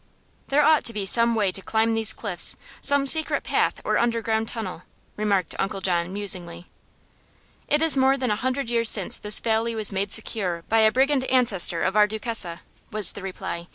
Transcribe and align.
"There 0.47 0.63
ought 0.63 0.83
to 0.85 0.93
be 0.93 1.05
some 1.05 1.35
way 1.35 1.51
to 1.51 1.61
climb 1.61 1.93
these 1.93 2.11
cliffs; 2.11 2.57
some 2.81 3.05
secret 3.05 3.43
path 3.43 3.79
or 3.85 3.99
underground 3.99 4.47
tunnel," 4.47 4.81
remarked 5.15 5.53
Uncle 5.59 5.79
John, 5.79 6.11
musingly. 6.11 6.65
"It 7.67 7.83
is 7.83 7.95
more 7.95 8.17
than 8.17 8.31
a 8.31 8.35
hundred 8.35 8.67
years 8.71 8.89
since 8.89 9.19
this 9.19 9.39
valley 9.39 9.75
was 9.75 9.91
made 9.91 10.11
secure 10.11 10.63
by 10.69 10.79
a 10.79 10.91
brigand 10.91 11.25
ancestor 11.25 11.83
of 11.83 11.95
our 11.95 12.07
Duchessa," 12.07 12.61
was 12.89 13.11
the 13.11 13.21
reply. 13.21 13.67